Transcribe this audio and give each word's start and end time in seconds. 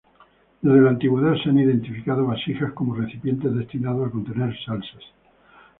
Desde 0.63 0.81
la 0.81 0.89
antigüedad 0.89 1.35
se 1.43 1.49
han 1.51 1.59
identificado 1.59 2.25
vasijas 2.25 2.73
como 2.73 2.95
recipientes 2.95 3.53
destinados 3.53 4.07
a 4.07 4.09
contener 4.11 4.51
salsas. 4.65 5.03